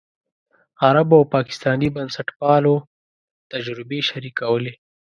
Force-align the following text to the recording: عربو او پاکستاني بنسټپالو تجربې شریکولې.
عربو 0.85 1.15
او 1.19 1.23
پاکستاني 1.35 1.87
بنسټپالو 1.95 2.73
تجربې 3.51 3.99
شریکولې. 4.09 4.73